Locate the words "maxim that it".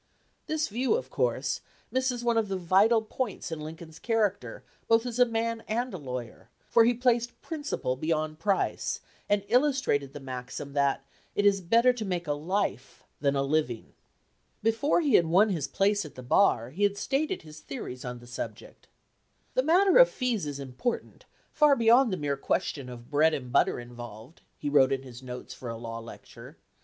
10.19-11.45